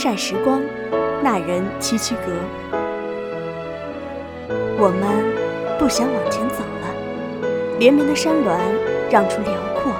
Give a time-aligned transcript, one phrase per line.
[0.00, 0.62] 晒时光，
[1.24, 2.30] 那人崎岖阁。
[4.78, 5.02] 我们
[5.76, 6.86] 不想往前走了，
[7.80, 8.60] 连绵的山峦
[9.10, 9.90] 让出辽阔，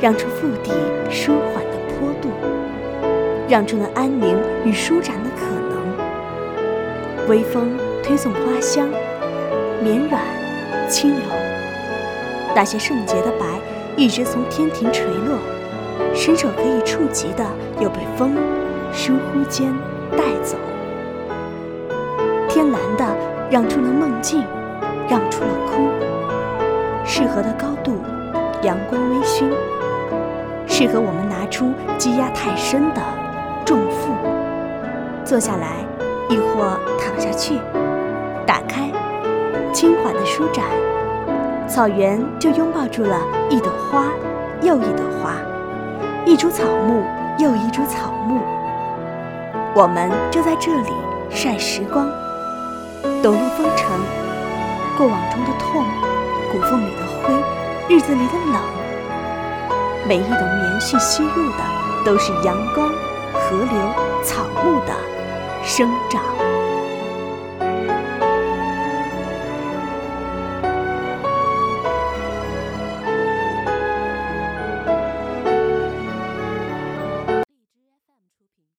[0.00, 0.72] 让出腹地
[1.08, 2.28] 舒缓的坡度，
[3.48, 7.28] 让出了安宁与舒展的可能。
[7.28, 8.88] 微风推送花香，
[9.80, 10.20] 绵软
[10.88, 11.20] 轻柔，
[12.52, 13.46] 那些圣洁的白
[13.96, 15.38] 一直从天庭垂落，
[16.12, 17.46] 伸手可以触及的，
[17.78, 18.34] 又被风
[18.94, 19.70] 疏忽间
[20.12, 20.56] 带走。
[22.48, 23.04] 天蓝的。
[23.50, 24.42] 让出了梦境，
[25.08, 25.88] 让出了空。
[27.04, 28.00] 适合的高度，
[28.62, 29.52] 阳光微醺，
[30.66, 33.00] 适合我们拿出积压太深的
[33.64, 34.12] 重负。
[35.24, 35.86] 坐下来，
[36.28, 37.60] 亦或躺下去，
[38.44, 38.90] 打开，
[39.72, 40.64] 轻缓的舒展，
[41.68, 44.06] 草原就拥抱住了一朵花，
[44.62, 45.36] 又一朵花，
[46.24, 47.04] 一株草木
[47.38, 48.40] 又一株草木。
[49.76, 50.92] 我们就在这里
[51.30, 52.08] 晒时光。
[53.20, 53.88] 抖落风尘，
[54.96, 55.84] 过往中的痛，
[56.52, 57.34] 骨缝里的灰，
[57.88, 58.62] 日子里的冷。
[60.06, 61.58] 每一朵棉絮吸入的，
[62.04, 62.88] 都是阳光、
[63.32, 63.76] 河流、
[64.22, 64.94] 草木的
[65.64, 66.22] 生长。